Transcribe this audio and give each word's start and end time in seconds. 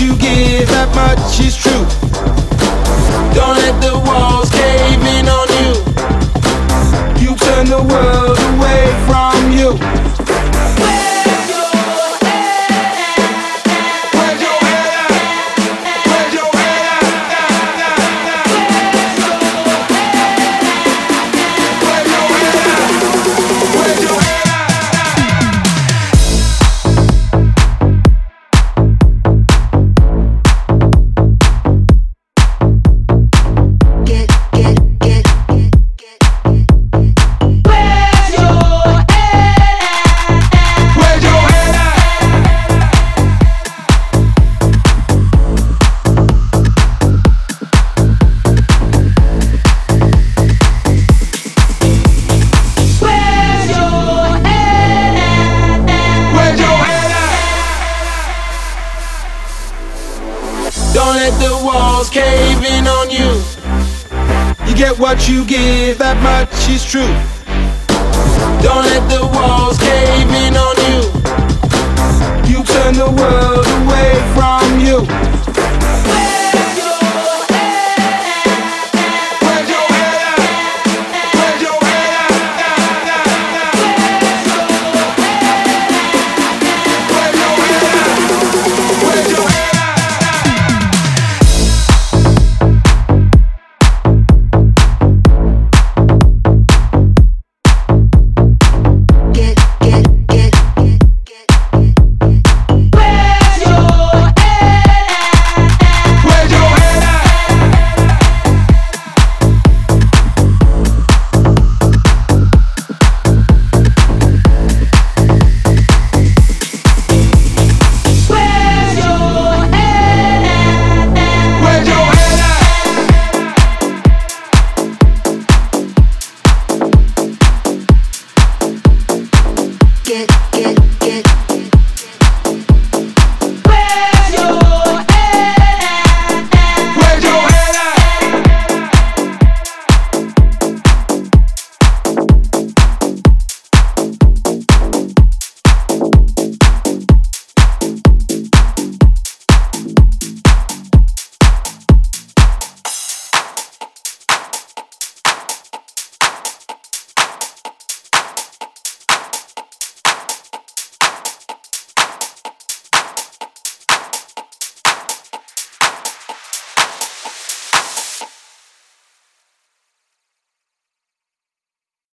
you 0.00 0.16
give, 0.16 0.68
that 0.68 0.88
much 0.94 1.40
is 1.40 1.56
true. 1.56 2.09
caving 62.10 62.86
on 62.86 63.10
you. 63.10 63.42
You 64.66 64.74
get 64.76 64.98
what 64.98 65.28
you 65.28 65.44
give, 65.44 65.98
that 65.98 66.20
much 66.22 66.68
is 66.68 66.84
true. 66.84 67.39